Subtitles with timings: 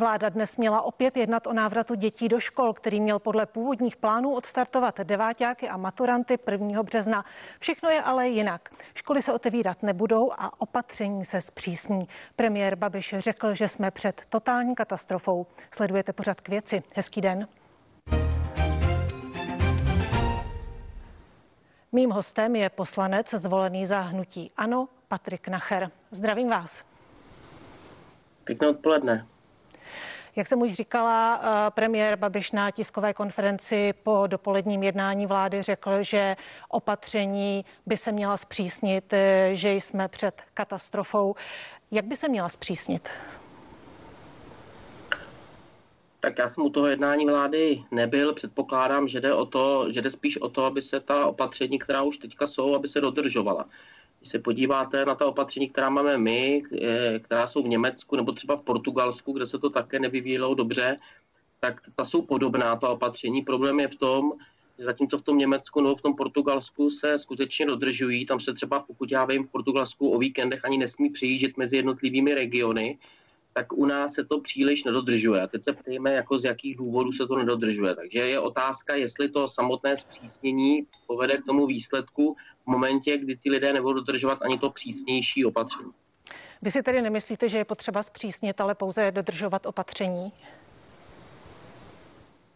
[0.00, 4.34] Vláda dnes měla opět jednat o návratu dětí do škol, který měl podle původních plánů
[4.34, 6.82] odstartovat deváťáky a maturanty 1.
[6.82, 7.24] března.
[7.58, 8.68] Všechno je ale jinak.
[8.94, 12.08] Školy se otevírat nebudou a opatření se zpřísní.
[12.36, 15.46] Premiér Babiš řekl, že jsme před totální katastrofou.
[15.70, 16.82] Sledujete pořad k věci.
[16.94, 17.48] Hezký den.
[21.92, 25.90] Mým hostem je poslanec zvolený za hnutí Ano, Patrik Nacher.
[26.10, 26.84] Zdravím vás.
[28.44, 29.26] Pěkné odpoledne.
[30.36, 36.02] Jak jsem už říkala, eh, premiér Babiš na tiskové konferenci po dopoledním jednání vlády řekl,
[36.02, 36.36] že
[36.68, 41.34] opatření by se měla zpřísnit, eh, že jsme před katastrofou.
[41.90, 43.08] Jak by se měla zpřísnit?
[46.20, 48.32] Tak já jsem u toho jednání vlády nebyl.
[48.32, 52.02] Předpokládám, že jde, o to, že jde spíš o to, aby se ta opatření, která
[52.02, 53.68] už teďka jsou, aby se dodržovala.
[54.18, 58.32] Když se podíváte na ta opatření, která máme my, eh, která jsou v Německu nebo
[58.32, 60.98] třeba v Portugalsku, kde se to také nevyvíjelo dobře,
[61.60, 63.42] tak ta jsou podobná, ta opatření.
[63.42, 64.32] Problém je v tom,
[64.78, 68.80] že zatímco v tom Německu nebo v tom Portugalsku se skutečně dodržují, tam se třeba,
[68.80, 72.98] pokud já vím, v Portugalsku o víkendech ani nesmí přejíždět mezi jednotlivými regiony,
[73.52, 75.42] tak u nás se to příliš nedodržuje.
[75.42, 77.94] A teď se ptejme, jako z jakých důvodů se to nedodržuje.
[77.94, 83.50] Takže je otázka, jestli to samotné zpřísnění povede k tomu výsledku v momentě, kdy ty
[83.50, 85.90] lidé nebudou dodržovat ani to přísnější opatření.
[86.62, 90.32] Vy si tedy nemyslíte, že je potřeba zpřísnit, ale pouze dodržovat opatření?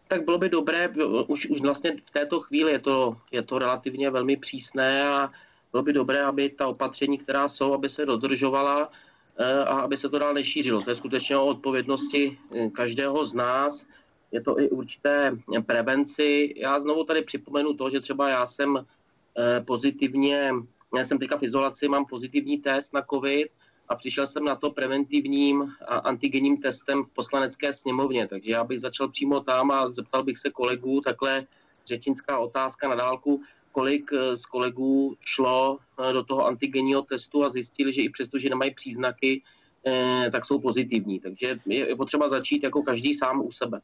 [0.07, 0.89] Tak bylo by dobré,
[1.27, 5.31] už, už vlastně v této chvíli je to, je to relativně velmi přísné a
[5.71, 8.91] bylo by dobré, aby ta opatření, která jsou, aby se dodržovala
[9.43, 10.81] a aby se to dál nešířilo.
[10.81, 13.85] To je skutečně o odpovědnosti eh, každého z nás.
[14.31, 16.53] Je to i určité prevenci.
[16.57, 20.53] Já znovu tady připomenu to, že třeba já jsem eh, pozitivně,
[20.97, 23.47] já jsem teďka v izolaci, mám pozitivní test na COVID
[23.89, 28.27] a přišel jsem na to preventivním a antigenním testem v poslanecké sněmovně.
[28.27, 31.45] Takže já bych začal přímo tam a zeptal bych se kolegů, takhle
[31.85, 33.41] řečnická otázka na dálku,
[33.75, 38.39] kolik eh, z kolegů šlo eh, do toho antigenního testu a zjistili, že i přesto,
[38.39, 39.41] že nemají příznaky,
[39.85, 41.19] eh, tak jsou pozitivní.
[41.19, 43.81] Takže je potřeba začít jako každý sám u sebe.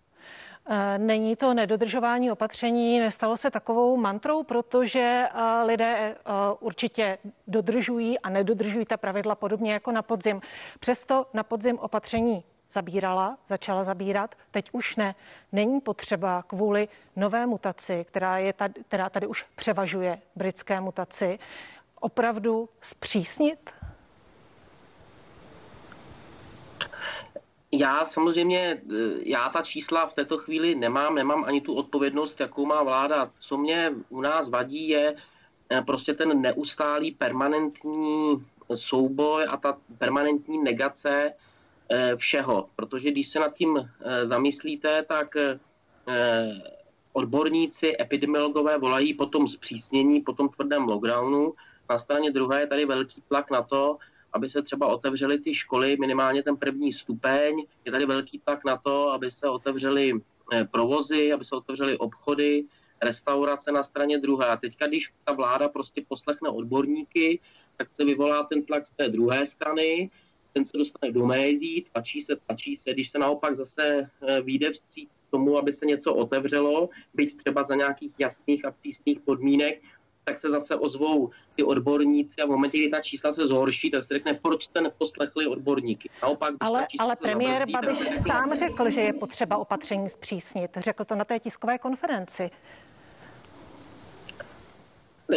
[0.97, 5.25] Není to nedodržování opatření, nestalo se takovou mantrou, protože
[5.65, 6.15] lidé
[6.59, 10.41] určitě dodržují a nedodržují ta pravidla podobně jako na podzim.
[10.79, 15.15] Přesto na podzim opatření zabírala, začala zabírat, teď už ne.
[15.51, 21.39] Není potřeba kvůli nové mutaci, která, je tady, která tady už převažuje britské mutaci,
[21.99, 23.69] opravdu zpřísnit?
[27.71, 28.81] Já samozřejmě,
[29.23, 33.31] já ta čísla v této chvíli nemám, nemám ani tu odpovědnost, jakou má vláda.
[33.39, 35.15] Co mě u nás vadí, je
[35.69, 38.45] eh, prostě ten neustálý permanentní
[38.75, 41.33] souboj a ta permanentní negace Eh,
[42.15, 45.59] všeho, protože když se nad tím eh, zamyslíte, tak eh,
[47.13, 51.53] odborníci, epidemiologové volají po tom zpřísnění, po tom tvrdém lockdownu.
[51.89, 53.97] Na straně druhé je tady velký tlak na to,
[54.33, 57.65] aby se třeba otevřely ty školy, minimálně ten první stupeň.
[57.85, 60.13] Je tady velký tlak na to, aby se otevřely
[60.71, 62.63] provozy, aby se otevřely obchody,
[63.01, 64.47] restaurace na straně druhé.
[64.47, 67.39] A teďka, když ta vláda prostě poslechne odborníky,
[67.77, 70.09] tak se vyvolá ten tlak z té druhé strany,
[70.53, 74.71] ten se dostane do médií, tlačí se, tlačí se, když se naopak zase eh, vyjde
[74.71, 79.81] vstříc tomu, aby se něco otevřelo, byť třeba za nějakých jasných a přísných podmínek,
[80.23, 84.03] tak se zase ozvou ty odborníci a v momentě, kdy ta čísla se zhorší, tak
[84.03, 86.09] se řekne, proč jste neposlechli odborníky.
[86.21, 90.77] Naopak, ale, ale premiér Babiš sám řekl, že je potřeba opatření zpřísnit.
[90.77, 92.49] Řekl to na té tiskové konferenci.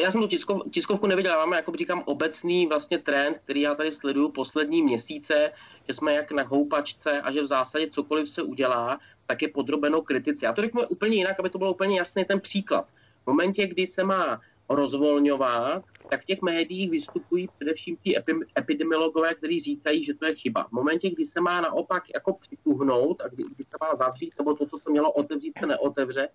[0.01, 3.93] Já jsem tu tiskov, tiskovku neviděl, máme, jako říkám, obecný vlastně trend, který já tady
[3.93, 5.53] sleduju poslední měsíce,
[5.89, 10.03] že jsme jak na houpačce a že v zásadě cokoliv se udělá, tak je podrobeno
[10.03, 10.47] kritice.
[10.47, 12.89] Já to řeknu úplně jinak, aby to bylo úplně jasný ten příklad.
[13.23, 18.17] V momentě, kdy se má rozvolňovat, tak v těch médiích vystupují především ti
[18.59, 20.65] epidemiologové, kteří říkají, že to je chyba.
[20.65, 24.55] V momentě, kdy se má naopak jako přituhnout a kdy, kdy se má zavřít, nebo
[24.55, 26.29] to, co se mělo otevřít, se neotevře,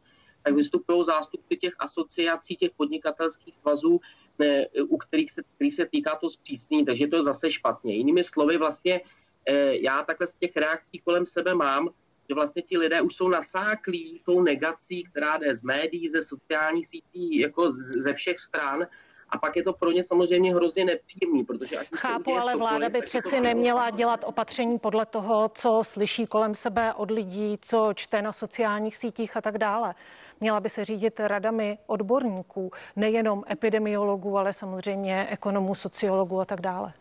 [0.43, 3.99] tak vystupují zástupci těch asociací, těch podnikatelských svazů,
[4.39, 7.95] ne, u kterých se, který se týká to zpřísnění, takže to je zase špatně.
[7.95, 9.01] Jinými slovy, vlastně
[9.45, 11.89] eh, já takhle z těch reakcí kolem sebe mám,
[12.29, 16.87] že vlastně ti lidé už jsou nasáklí tou negací, která jde z médií, ze sociálních
[16.87, 18.87] sítí, jako ze všech stran
[19.31, 23.01] a pak je to pro ně samozřejmě hrozně nepříjemný, protože ať Chápu, ale vláda by
[23.01, 28.33] přeci neměla dělat opatření podle toho, co slyší kolem sebe od lidí, co čte na
[28.33, 29.95] sociálních sítích a tak dále.
[30.39, 36.93] Měla by se řídit radami odborníků, nejenom epidemiologů, ale samozřejmě ekonomů, sociologů a tak dále.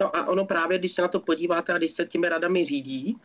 [0.00, 3.16] No a ono právě, když se na to podíváte a když se těmi radami řídí,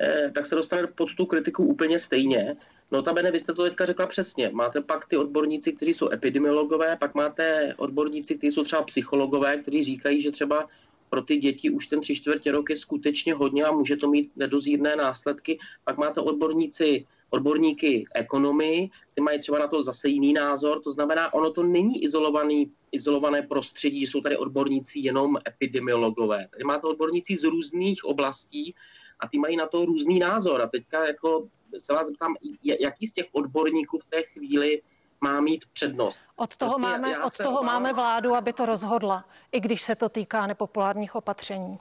[0.00, 2.56] eh, tak se dostane pod tu kritiku úplně stejně.
[2.92, 4.50] No tabene, vy jste to teďka řekla přesně.
[4.52, 9.84] Máte pak ty odborníci, kteří jsou epidemiologové, pak máte odborníci, kteří jsou třeba psychologové, kteří
[9.84, 10.68] říkají, že třeba
[11.10, 14.30] pro ty děti už ten tři čtvrtě rok je skutečně hodně a může to mít
[14.36, 15.58] nedozírné následky.
[15.84, 20.80] Pak máte odborníci, odborníky ekonomii, ty mají třeba na to zase jiný názor.
[20.82, 26.48] To znamená, ono to není izolovaný, izolované prostředí, jsou tady odborníci jenom epidemiologové.
[26.50, 28.74] Tady máte odborníci z různých oblastí
[29.20, 30.62] a ty mají na to různý názor.
[30.62, 31.48] A teďka jako
[31.78, 34.82] se vás zeptám, jaký z těch odborníků v té chvíli
[35.20, 36.22] má mít přednost.
[36.36, 40.08] Od toho, prostě máme, od toho máme vládu, aby to rozhodla, i když se to
[40.08, 41.78] týká nepopulárních opatření.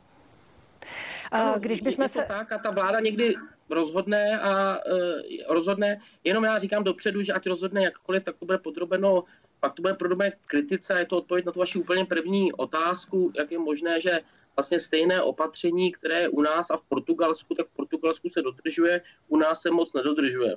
[1.31, 2.25] Ano, když bychom se...
[2.28, 3.36] tak a ta vláda někdy
[3.69, 8.57] rozhodne a uh, rozhodne, jenom já říkám dopředu, že ať rozhodne jakkoliv, tak to bude
[8.57, 9.24] podrobeno,
[9.60, 13.51] pak to bude podrobeno kritice je to odpověď na tu vaši úplně první otázku, jak
[13.51, 14.22] je možné, že
[14.57, 19.01] vlastně stejné opatření, které je u nás a v Portugalsku, tak v Portugalsku se dodržuje,
[19.27, 20.56] u nás se moc nedodržuje.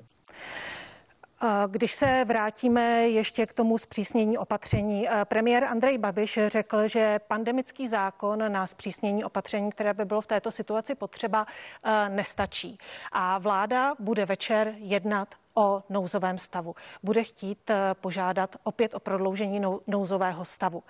[1.67, 7.88] Když se vrátíme ještě k tomu zpřísnění opatření, eh, premiér Andrej Babiš řekl, že pandemický
[7.88, 11.47] zákon na zpřísnění opatření, které by bylo v této situaci potřeba,
[11.85, 12.79] eh, nestačí.
[13.12, 16.75] A vláda bude večer jednat o nouzovém stavu.
[17.02, 20.82] Bude chtít eh, požádat opět o prodloužení nouzového stavu.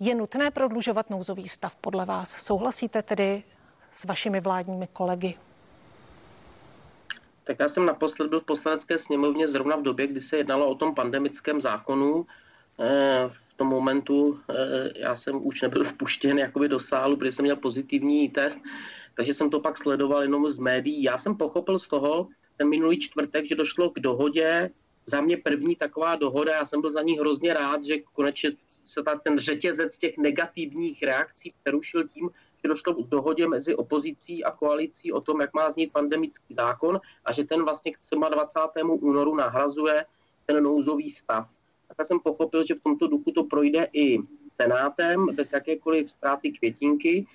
[0.00, 2.30] Je nutné prodlužovat nouzový stav podle vás?
[2.30, 3.42] Souhlasíte tedy
[3.90, 5.34] s vašimi vládními kolegy?
[7.44, 10.74] Tak já jsem naposled byl v poslanecké sněmovně zrovna v době, kdy se jednalo o
[10.74, 12.26] tom pandemickém zákonu.
[12.80, 14.54] Eh, v tom momentu eh,
[14.96, 18.58] já jsem už nebyl vpuštěn jakoby do sálu, protože jsem měl pozitivní test,
[19.14, 21.02] takže jsem to pak sledoval jenom z médií.
[21.02, 24.70] Já jsem pochopil z toho ten minulý čtvrtek, že došlo k dohodě,
[25.06, 28.50] za mě první taková dohoda, já jsem byl za ní hrozně rád, že konečně
[28.84, 32.30] se ta, ten řetězec těch negativních reakcí přerušil tím,
[32.62, 37.00] že došlo k dohodě mezi opozicí a koalicí o tom, jak má znít pandemický zákon
[37.24, 37.98] a že ten vlastně k
[38.30, 38.90] 27.
[38.90, 40.06] únoru nahrazuje
[40.46, 41.48] ten nouzový stav.
[41.96, 44.18] Tak jsem pochopil, že v tomto duchu to projde i
[44.62, 47.26] senátem bez jakékoliv ztráty květinky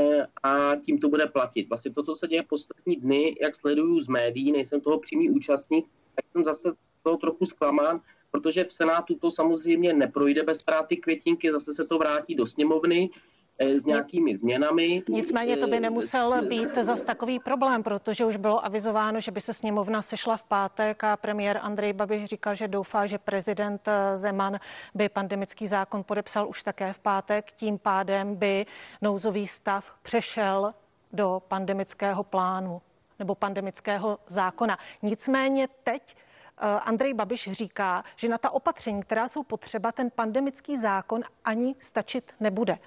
[0.00, 1.68] eh, a tím to bude platit.
[1.68, 5.86] Vlastně to, co se děje poslední dny, jak sleduju z médií, nejsem toho přímý účastník,
[6.14, 6.72] tak jsem zase
[7.02, 8.00] toho trochu zklamán,
[8.30, 13.10] protože v Senátu to samozřejmě neprojde bez ztráty květinky, zase se to vrátí do sněmovny
[13.58, 15.02] eh, s nějakými změnami.
[15.08, 19.40] Nicméně to by eh, nemusel být zas takový problém, protože už bylo avizováno, že by
[19.40, 24.16] se sněmovna sešla v pátek a premiér Andrej Babiš říkal, že doufá, že prezident eh,
[24.16, 24.58] Zeman
[24.94, 27.52] by pandemický zákon podepsal už také v pátek.
[27.52, 28.66] Tím pádem by
[29.02, 30.72] nouzový stav přešel
[31.12, 32.80] do pandemického plánu
[33.18, 34.78] nebo pandemického zákona.
[35.02, 40.76] Nicméně teď Eh, Andrej Babiš říká, že na ta opatření, která jsou potřeba, ten pandemický
[40.76, 42.78] zákon ani stačit nebude.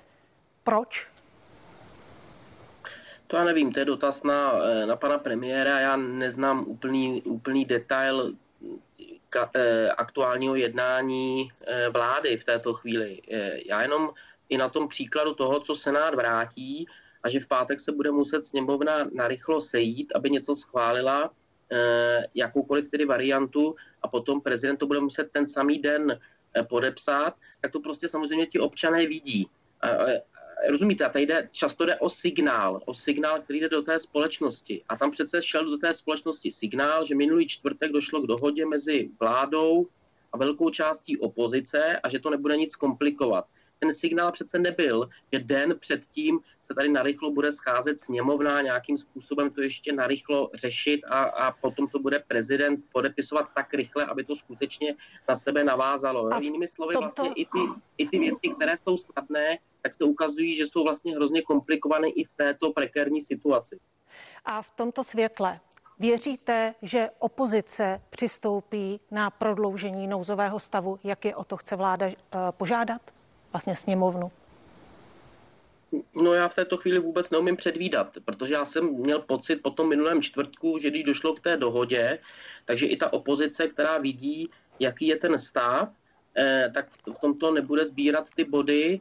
[0.63, 1.07] Proč?
[3.27, 5.79] To já nevím, to je dotaz na, eh, na pana premiéra.
[5.79, 8.33] Já neznám úplný, úplný detail
[9.29, 11.51] ka, eh, aktuálního jednání
[11.89, 13.21] vlády v této chvíli.
[13.65, 14.09] Já jenom
[14.49, 16.87] i na tom příkladu toho, co Senát vrátí
[17.23, 21.44] a že v pátek se bude muset sněmovna narychlo sejít, aby něco schválila, Eh,
[22.33, 26.19] jakoukoliv tedy variantu a potom prezident to bude muset ten samý den
[26.57, 29.49] eh, podepsat, tak to prostě samozřejmě ti občané vidí.
[30.69, 34.83] Rozumíte, a tady jde, často jde o signál, o signál, který jde do té společnosti.
[34.89, 39.09] A tam přece šel do té společnosti signál, že minulý čtvrtek došlo k dohodě mezi
[39.19, 39.87] vládou
[40.33, 43.45] a velkou částí opozice a že to nebude nic komplikovat
[43.79, 49.49] ten signál přece nebyl, že den předtím se tady narychlo bude scházet sněmovna, nějakým způsobem
[49.49, 54.35] to ještě narychlo řešit a, a potom to bude prezident podepisovat tak rychle, aby to
[54.35, 54.95] skutečně
[55.29, 56.33] na sebe navázalo.
[56.33, 57.05] A Jinými slovy, tomto...
[57.05, 57.59] vlastně i ty,
[57.97, 62.23] i ty věci, které jsou snadné, tak se ukazují, že jsou vlastně hrozně komplikované i
[62.23, 63.79] v této prekérní situaci.
[64.45, 65.59] A v tomto světle
[65.99, 72.13] Věříte, že opozice přistoupí na prodloužení nouzového stavu, jak je o to chce vláda eh,
[72.51, 73.14] požádat?
[73.55, 74.31] Vlastně sněmovnu?
[76.21, 79.89] No já v této chvíli vůbec neumím předvídat, protože já jsem měl pocit po tom
[79.89, 82.19] minulém čtvrtku, že když došlo k té dohodě,
[82.65, 85.89] takže i ta opozice, která vidí, jaký je ten stav,
[86.73, 88.99] tak v tomto nebude sbírat ty body,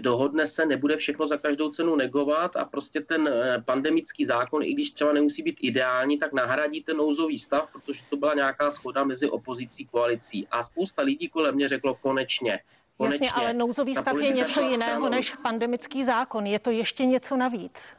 [0.00, 3.30] dohodne se, nebude všechno za každou cenu negovat a prostě ten
[3.64, 8.16] pandemický zákon, i když třeba nemusí být ideální, tak nahradí ten nouzový stav, protože to
[8.16, 10.46] byla nějaká schoda mezi opozicí koalicí.
[10.50, 12.60] A spousta lidí kolem mě řeklo konečně.
[12.96, 16.46] Konečně Jasně, ale nouzový stav je něco jiného než pandemický zákon.
[16.46, 17.96] Je to ještě něco navíc.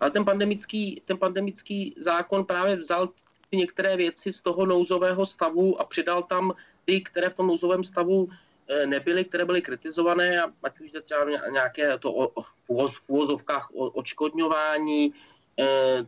[0.00, 3.08] Ale ten pandemický, ten pandemický zákon právě vzal
[3.52, 6.52] některé věci z toho nouzového stavu a přidal tam
[6.84, 8.28] ty, které v tom nouzovém stavu
[8.68, 12.42] eh, nebyly, které byly kritizované, a ať už třeba nějaké to o,
[12.88, 15.33] v úvozovkách očkodňování, eh,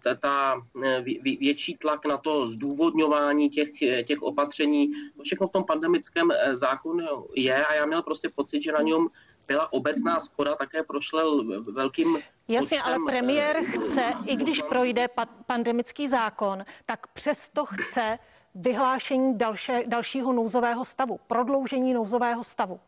[0.02, 3.70] ta, ta eh, větší tlak na to zdůvodňování těch,
[4.06, 8.72] těch opatření, to všechno v tom pandemickém zákonu je a já měl prostě pocit, že
[8.72, 9.08] na něm
[9.48, 15.08] byla obecná schoda, také prošel velkým Jasně, ale premiér chce, i když projde
[15.46, 18.18] pandemický zákon, tak přesto chce
[18.54, 22.80] vyhlášení další, dalšího nouzového stavu, prodloužení nouzového stavu.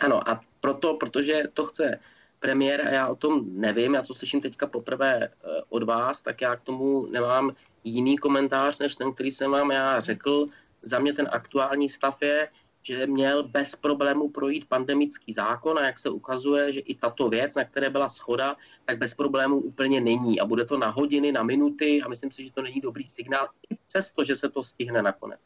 [0.00, 2.00] Ano, a proto, protože to chce
[2.44, 5.30] premiér a já o tom nevím, já to slyším teďka poprvé eh,
[5.68, 10.00] od vás, tak já k tomu nemám jiný komentář, než ten, který jsem vám já
[10.00, 10.46] řekl.
[10.82, 12.48] Za mě ten aktuální stav je,
[12.82, 17.54] že měl bez problému projít pandemický zákon a jak se ukazuje, že i tato věc,
[17.54, 21.42] na které byla schoda, tak bez problému úplně není a bude to na hodiny, na
[21.42, 25.02] minuty a myslím si, že to není dobrý signál, i přesto, že se to stihne
[25.02, 25.40] nakonec.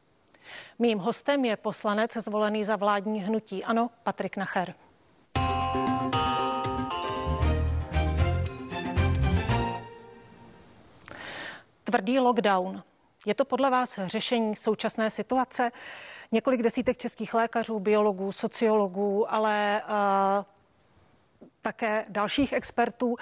[0.78, 3.64] Mým hostem je poslanec zvolený za vládní hnutí.
[3.64, 4.87] Ano, Patrik Nacher.
[11.88, 12.82] Tvrdý lockdown.
[13.26, 15.70] Je to podle vás řešení současné situace?
[16.32, 20.44] Několik desítek českých lékařů, biologů, sociologů, ale uh,
[21.62, 23.16] také dalších expertů uh,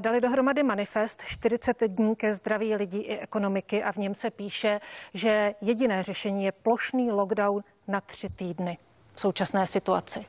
[0.00, 4.80] dali dohromady manifest 40 dní ke zdraví lidí i ekonomiky a v něm se píše,
[5.14, 8.78] že jediné řešení je plošný lockdown na tři týdny
[9.12, 10.26] v současné situaci.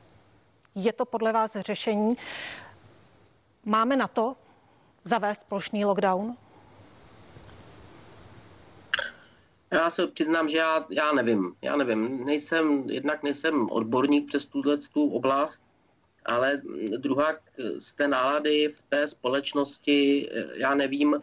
[0.74, 2.16] Je to podle vás řešení?
[3.64, 4.36] Máme na to
[5.04, 6.36] zavést plošný lockdown?
[9.72, 11.54] Já se přiznám, že já, já nevím.
[11.62, 12.24] Já nevím.
[12.24, 15.62] Nejsem, jednak nejsem odborník přes tuhle tu oblast,
[16.24, 16.62] ale
[16.96, 17.36] druhá
[17.78, 21.16] z té nálady v té společnosti, já nevím,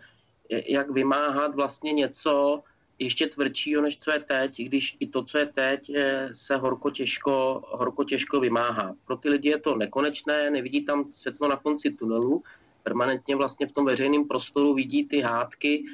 [0.49, 2.63] jak vymáhat vlastně něco
[2.99, 5.91] ještě tvrdšího, než co je teď, když i to, co je teď,
[6.33, 8.95] se horko těžko, horko těžko vymáhá.
[9.05, 12.43] Pro ty lidi je to nekonečné, nevidí tam světlo na konci tunelu,
[12.83, 15.85] permanentně vlastně v tom veřejném prostoru vidí ty hádky,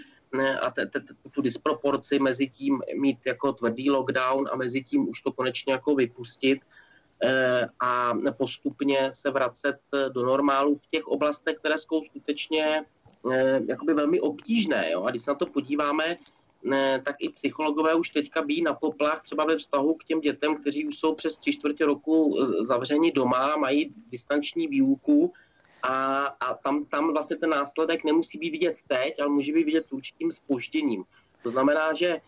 [0.42, 1.00] a te, te,
[1.32, 5.96] tu disproporci mezi tím mít jako tvrdý lockdown a mezi tím už to konečně jako
[5.96, 6.62] vypustit
[7.24, 9.78] eh, a postupně se vracet
[10.10, 12.86] do normálu v těch oblastech, které jsou skutečně
[13.32, 14.92] eh, jakoby velmi obtížné.
[14.92, 15.04] Jo?
[15.04, 16.16] A když se na to podíváme,
[16.74, 20.56] eh, tak i psychologové už teďka bí na poplach třeba ve vztahu k těm dětem,
[20.56, 25.34] kteří už jsou přes tři čtvrtě roku zavřeni doma, mají distanční výuku
[25.84, 29.86] a, a tam, tam vlastně ten následek nemusí být vidět teď, ale může být vidět
[29.86, 31.04] s určitým spožděním.
[31.44, 32.22] To znamená, že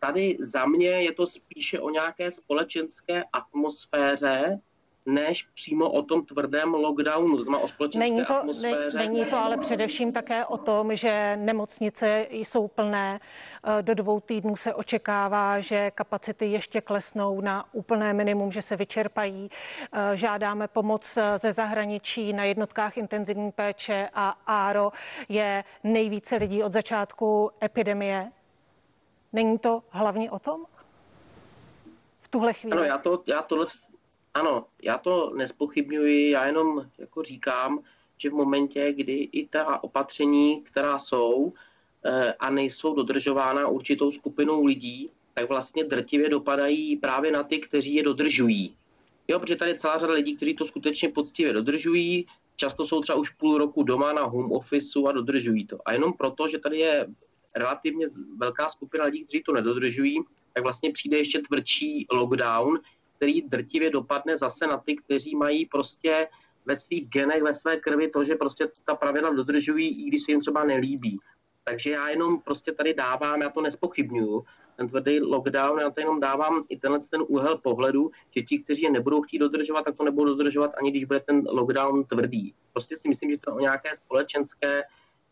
[0.00, 4.58] tady za mě je to spíše o nějaké společenské atmosféře,
[5.06, 8.98] než přímo o tom tvrdém lockdownu, znamená o společenské není to, atmosféře.
[8.98, 13.20] Ne, není to ale především také o tom, že nemocnice jsou plné.
[13.64, 18.76] Eh, do dvou týdnů se očekává, že kapacity ještě klesnou na úplné minimum, že se
[18.76, 19.48] vyčerpají.
[19.92, 24.90] Eh, žádáme pomoc eh, ze zahraničí na jednotkách intenzivní péče a ARO
[25.28, 28.32] je nejvíce lidí od začátku epidemie.
[29.32, 30.64] Není to hlavně o tom?
[32.20, 32.72] V tuhle chvíli.
[32.72, 33.66] Ano, já, to, já tohle
[34.36, 37.80] ano, já to nespochybňuji, já jenom jako říkám,
[38.18, 41.52] že v momentě, kdy i ta opatření, která jsou
[42.04, 47.94] eh, a nejsou dodržována určitou skupinou lidí, tak vlastně drtivě dopadají právě na ty, kteří
[47.94, 48.76] je dodržují.
[49.28, 52.26] Jo, protože tady je celá řada lidí, kteří to skutečně poctivě dodržují,
[52.56, 55.78] často jsou třeba už půl roku doma na home officeu a dodržují to.
[55.84, 57.06] A jenom proto, že tady je
[57.56, 60.20] relativně velká skupina lidí, kteří to nedodržují,
[60.52, 62.80] tak vlastně přijde ještě tvrdší lockdown,
[63.16, 66.28] který drtivě dopadne zase na ty, kteří mají prostě
[66.66, 70.32] ve svých genech, ve své krvi to, že prostě ta pravidla dodržují, i když se
[70.32, 71.18] jim třeba nelíbí.
[71.64, 74.44] Takže já jenom prostě tady dávám, já to nespochybnuju,
[74.76, 78.82] ten tvrdý lockdown, já to jenom dávám i tenhle ten úhel pohledu, že ti, kteří
[78.82, 82.54] je nebudou chtít dodržovat, tak to nebudou dodržovat ani když bude ten lockdown tvrdý.
[82.72, 84.82] Prostě si myslím, že to je o nějaké společenské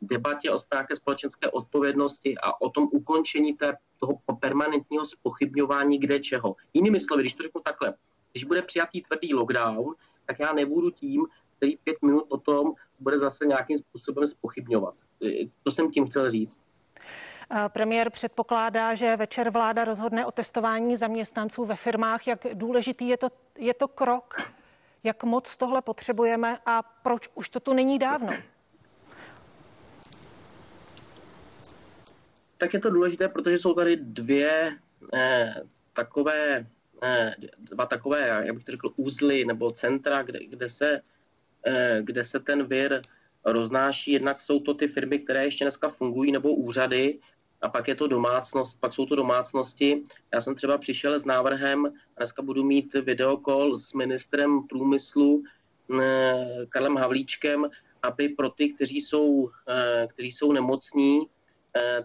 [0.06, 6.56] debatě o nějaké společenské odpovědnosti a o tom ukončení té, toho permanentního spochybňování kde čeho.
[6.74, 7.94] Jinými slovy, když to řeknu takhle,
[8.32, 9.94] když bude přijatý tvrdý lockdown,
[10.26, 14.94] tak já nebudu tím, který pět minut potom bude zase nějakým způsobem spochybňovat.
[15.62, 16.60] To jsem tím chtěl říct.
[17.68, 22.26] Premiér předpokládá, že večer vláda rozhodne o testování zaměstnanců ve firmách.
[22.26, 24.36] Jak důležitý je to, je to krok?
[25.04, 28.32] Jak moc tohle potřebujeme a proč už to tu není dávno?
[32.58, 34.78] Tak je to důležité, protože jsou tady dvě
[35.14, 35.54] eh,
[35.92, 36.66] takové,
[37.02, 41.00] eh, dva takové, jak bych to řekl, úzly nebo centra, kde, kde, se,
[41.66, 43.00] eh, kde se ten vir
[43.44, 44.12] roznáší.
[44.12, 47.18] Jednak jsou to ty firmy, které ještě dneska fungují, nebo úřady,
[47.64, 50.02] a pak je to domácnost, pak jsou to domácnosti.
[50.34, 55.42] Já jsem třeba přišel s návrhem, dneska budu mít videokol s ministrem průmyslu
[56.00, 57.66] eh, Karlem Havlíčkem,
[58.02, 61.20] aby pro ty, kteří jsou, eh, kteří jsou nemocní,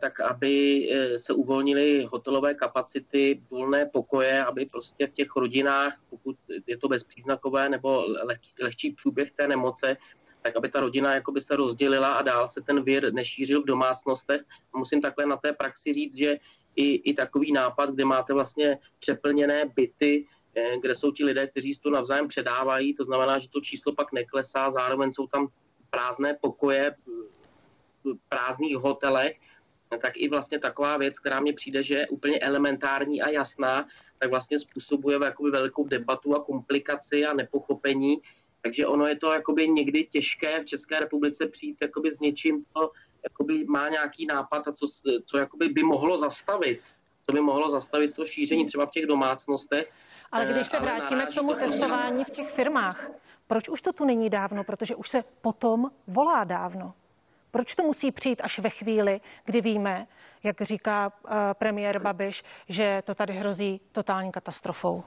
[0.01, 6.35] tak aby se uvolnily hotelové kapacity, volné pokoje, aby prostě v těch rodinách, pokud
[6.67, 9.97] je to bezpříznakové nebo lehčí, lehčí průběh té nemoce,
[10.41, 14.41] tak aby ta rodina jakoby se rozdělila a dál se ten vir nešířil v domácnostech.
[14.75, 16.37] Musím takhle na té praxi říct, že
[16.75, 21.79] i, i takový nápad, kde máte vlastně přeplněné byty, eh, kde jsou ti lidé, kteří
[21.83, 25.47] to navzájem předávají, to znamená, že to číslo pak neklesá, zároveň jsou tam
[25.89, 26.95] prázdné pokoje
[28.03, 29.37] v prázdných hotelech,
[29.97, 33.87] tak i vlastně taková věc, která mně přijde, že je úplně elementární a jasná,
[34.19, 38.21] tak vlastně způsobuje jakoby velkou debatu a komplikaci a nepochopení,
[38.61, 42.91] takže ono je to jakoby někdy těžké v České republice přijít jakoby s něčím, co
[43.23, 44.87] jakoby má nějaký nápad a co,
[45.25, 46.79] co jakoby by mohlo zastavit.
[47.25, 49.91] Co by mohlo zastavit to šíření třeba v těch domácnostech.
[50.31, 53.11] Ale když se vrátíme k tomu testování v těch firmách,
[53.47, 54.63] proč už to tu není dávno?
[54.63, 56.93] Protože už se potom volá dávno.
[57.51, 60.07] Proč to musí přijít až ve chvíli, kdy víme,
[60.43, 65.03] jak říká uh, premiér Babiš, že to tady hrozí totální katastrofou?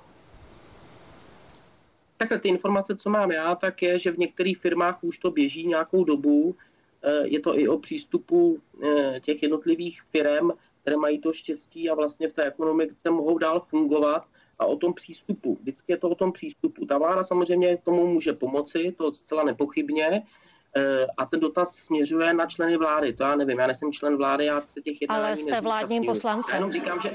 [2.22, 5.66] takhle ty informace, co mám já, tak je, že v některých firmách už to běží
[5.66, 6.54] nějakou dobu.
[7.02, 10.50] Eh, je to i o přístupu eh, těch jednotlivých firm,
[10.82, 14.24] které mají to štěstí a vlastně v té ekonomice mohou dál fungovat
[14.58, 15.58] a o tom přístupu.
[15.60, 16.86] Vždycky je to o tom přístupu.
[16.86, 20.22] Ta vláda samozřejmě tomu může pomoci, to zcela nepochybně, eh,
[21.16, 23.12] a ten dotaz směřuje na členy vlády.
[23.12, 26.52] To já nevím, já nejsem člen vlády, já se těch jednání Ale jste vládním poslancem.
[26.52, 27.10] Já jenom říkám, že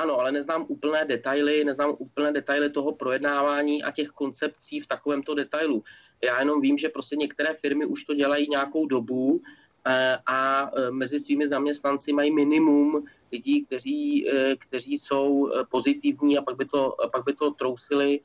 [0.00, 5.34] ano, ale neznám úplné detaily, neznám úplné detaily toho projednávání a těch koncepcí v takovémto
[5.34, 5.84] detailu.
[6.24, 9.42] Já jenom vím, že prostě některé firmy už to dělají nějakou dobu
[9.86, 16.42] eh, a eh, mezi svými zaměstnanci mají minimum lidí, kteří, eh, kteří jsou pozitivní a
[16.42, 18.20] pak by to, pak by to trousili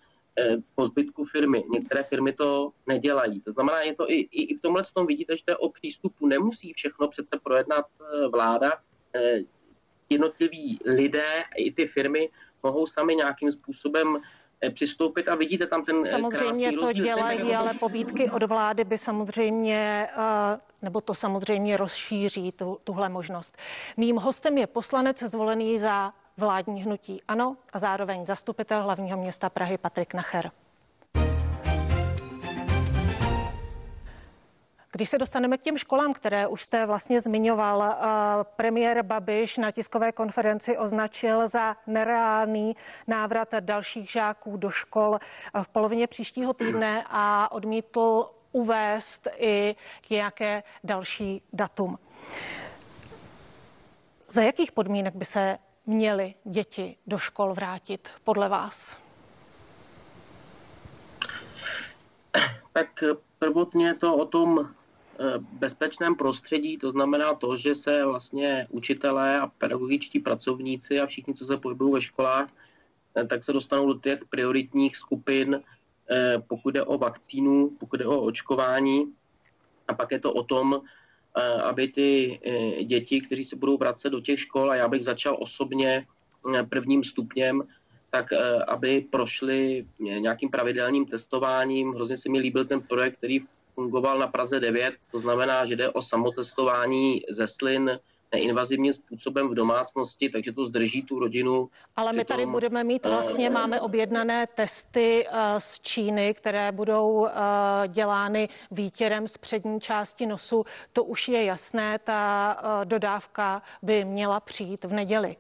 [0.75, 1.63] po zbytku firmy.
[1.71, 3.41] Některé firmy to nedělají.
[3.41, 6.27] To znamená, je to i, i v tomhle tom vidíte, že to je o přístupu.
[6.27, 7.85] Nemusí všechno přece projednat
[8.33, 8.71] vláda
[10.09, 12.29] jednotliví lidé i ty firmy
[12.63, 14.17] mohou sami nějakým způsobem
[14.61, 18.83] eh, přistoupit a vidíte tam ten eh, Samozřejmě to rozdíl, dělají, ale pobídky od vlády
[18.83, 23.57] by samozřejmě, eh, nebo to samozřejmě rozšíří tu, tuhle možnost.
[23.97, 29.77] Mým hostem je poslanec zvolený za vládní hnutí ANO a zároveň zastupitel hlavního města Prahy
[29.77, 30.51] Patrik Nacher.
[34.95, 37.97] Když se dostaneme k těm školám, které už jste vlastně zmiňoval, eh,
[38.55, 42.75] premiér Babiš na tiskové konferenci označil za nereálný
[43.07, 45.19] návrat dalších žáků do škol
[45.63, 49.75] v polovině příštího týdne a odmítl uvést i
[50.09, 51.99] nějaké další datum.
[54.27, 58.97] Za jakých podmínek by se měly děti do škol vrátit podle vás?
[62.73, 63.03] Tak
[63.39, 64.75] prvotně to o tom
[65.19, 71.33] Eh, bezpečném prostředí, to znamená to, že se vlastně učitelé a pedagogičtí pracovníci a všichni,
[71.33, 72.49] co se pohybují ve školách,
[73.15, 75.61] eh, tak se dostanou do těch prioritních skupin,
[76.09, 79.13] eh, pokud jde o vakcínu, pokud jde o očkování.
[79.87, 80.81] A pak je to o tom,
[81.63, 82.39] aby ty
[82.83, 86.05] děti, kteří se budou vracet do těch škol, a já bych začal osobně
[86.69, 87.63] prvním stupněm,
[88.11, 88.25] tak
[88.67, 91.93] aby prošli nějakým pravidelným testováním.
[91.93, 93.39] Hrozně se mi líbil ten projekt, který
[93.75, 97.99] fungoval na Praze 9, to znamená, že jde o samotestování ze slin
[98.33, 101.69] neinvazivním způsobem v domácnosti, takže to zdrží tu rodinu.
[101.95, 107.31] Ale my tady budeme mít vlastně, máme objednané testy eh, z Číny, které budou eh,
[107.87, 110.63] dělány výtěrem z přední části nosu.
[110.93, 115.35] To už je jasné, ta eh, dodávka by měla přijít v neděli.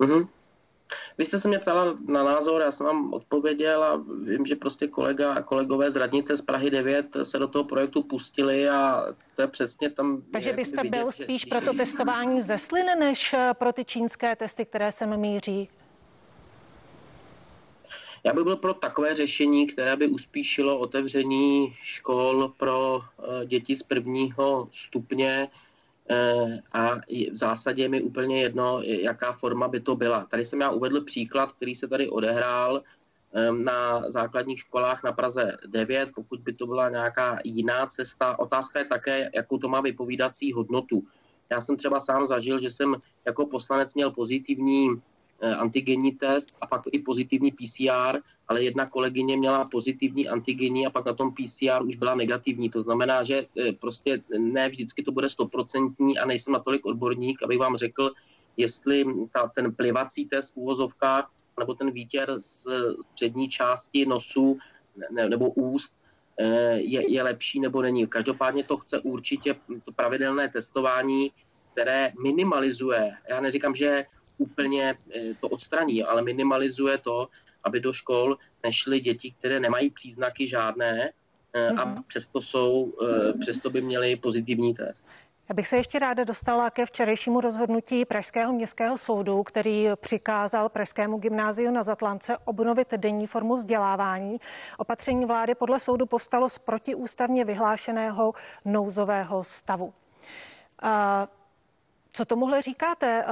[0.00, 0.28] Mm-hmm.
[1.18, 4.86] Vy jste se mě ptala na názor, já jsem vám odpověděl a vím, že prostě
[4.86, 9.04] kolega a kolegové z radnice z Prahy 9 se do toho projektu pustili a
[9.36, 10.22] to je přesně tam.
[10.32, 11.46] Takže byste vidět, byl spíš že...
[11.50, 15.68] pro to testování ze slin, než eh, pro ty čínské testy, které sem míří?
[18.24, 23.82] Já bych byl pro takové řešení, které by uspíšilo otevření škol pro eh, děti z
[23.82, 25.48] prvního stupně
[26.72, 26.96] a
[27.32, 30.24] v zásadě je mi úplně jedno, jaká forma by to byla.
[30.24, 32.82] Tady jsem já uvedl příklad, který se tady odehrál
[33.64, 38.38] na základních školách na Praze 9, pokud by to byla nějaká jiná cesta.
[38.38, 41.02] Otázka je také, jakou to má vypovídací hodnotu.
[41.50, 45.00] Já jsem třeba sám zažil, že jsem jako poslanec měl pozitivní eh,
[45.42, 51.04] antigenní test a pak i pozitivní PCR, ale jedna kolegyně měla pozitivní antigenní a pak
[51.04, 52.70] na tom PCR už byla negativní.
[52.70, 57.58] To znamená, že eh, prostě ne vždycky to bude stoprocentní a nejsem natolik odborník, abych
[57.58, 58.10] vám řekl,
[58.56, 62.66] jestli ta, ten plivací test v úvozovkách nebo ten výtěr z
[63.14, 64.58] přední části nosu
[65.10, 65.92] ne, nebo úst
[66.38, 68.06] eh, je, je lepší nebo není.
[68.06, 71.32] Každopádně to chce určitě to pravidelné testování,
[71.72, 74.04] které minimalizuje, já neříkám, že
[74.42, 77.28] úplně eh, to odstraní, ale minimalizuje to,
[77.64, 81.10] aby do škol nešly děti, které nemají příznaky žádné
[81.52, 82.02] eh, a mhm.
[82.08, 82.92] přesto, jsou,
[83.40, 85.04] přesto by měly pozitivní test.
[85.48, 91.18] Já bych se ještě ráda dostala ke včerejšímu rozhodnutí Pražského městského soudu, který přikázal Pražskému
[91.18, 94.38] gymnáziu na Zatlance obnovit denní formu vzdělávání.
[94.78, 98.32] Opatření vlády podle soudu povstalo z protiústavně vyhlášeného
[98.64, 99.94] nouzového stavu.
[102.12, 103.24] Co tomuhle říkáte?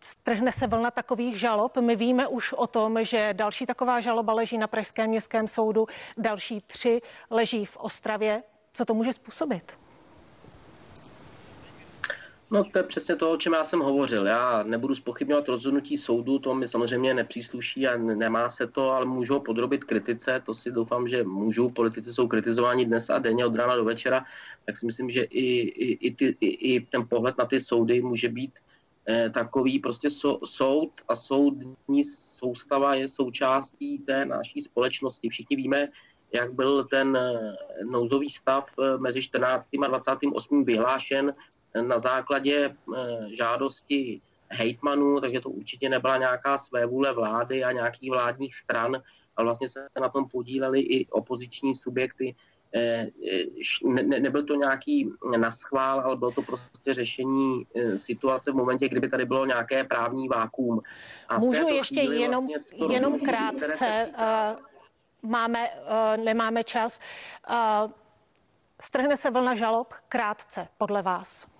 [0.00, 1.76] Strhne se vlna takových žalob.
[1.76, 6.60] My víme už o tom, že další taková žaloba leží na Pražském městském soudu, další
[6.66, 8.42] tři leží v Ostravě.
[8.72, 9.78] Co to může způsobit?
[12.50, 14.26] No to je přesně to, o čem já jsem hovořil.
[14.26, 19.34] Já nebudu spochybňovat rozhodnutí soudu, to mi samozřejmě nepřísluší a nemá se to, ale můžu
[19.34, 21.70] ho podrobit kritice, to si doufám, že můžu.
[21.70, 24.24] Politici jsou kritizováni dnes a denně od rána do večera,
[24.66, 28.02] tak si myslím, že i, i, i, ty, i, i ten pohled na ty soudy
[28.02, 28.52] může být
[29.34, 29.78] takový.
[29.78, 35.28] Prostě so, soud a soudní soustava je součástí té naší společnosti.
[35.28, 35.88] Všichni víme,
[36.32, 37.56] jak byl ten eh,
[37.90, 39.66] nouzový stav eh, mezi 14.
[39.84, 40.64] a 28.
[40.64, 41.32] vyhlášen
[41.86, 48.54] na základě eh, žádosti hejtmanů, takže to určitě nebyla nějaká svévůle vlády a nějakých vládních
[48.54, 49.02] stran,
[49.36, 52.34] ale vlastně se na tom podíleli i opoziční subjekty.
[52.74, 53.06] Eh,
[53.84, 58.88] ne, ne, nebyl to nějaký naschvál, ale bylo to prostě řešení eh, situace v momentě,
[58.88, 60.80] kdyby tady bylo nějaké právní vákuum.
[61.28, 67.00] A Můžu ještě jenom, vlastně jenom krátce, uh, máme, uh, nemáme čas.
[67.50, 67.90] Uh,
[68.80, 71.57] strhne se vlna žalob krátce, podle vás?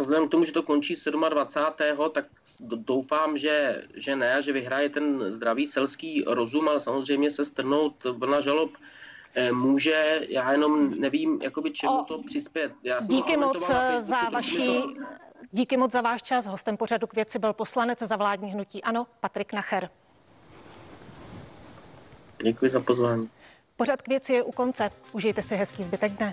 [0.00, 0.96] Vzhledem k tomu, že to končí
[1.28, 1.98] 27.
[2.12, 2.24] tak
[2.60, 8.40] doufám, že, že ne, že vyhraje ten zdravý selský rozum, ale samozřejmě se strnout vlna
[8.40, 8.70] žalob
[9.34, 12.72] eh, může, já jenom nevím, jakoby čemu o, to přispět.
[12.82, 14.92] Já díky moc za vaší, to...
[15.52, 16.46] díky moc za váš čas.
[16.46, 19.90] Hostem pořadu k věci byl poslanec za vládní hnutí Ano, Patrik Nacher.
[22.42, 23.30] Děkuji za pozvání.
[23.76, 24.90] Pořad k věci je u konce.
[25.12, 26.32] Užijte si hezký zbytek dne.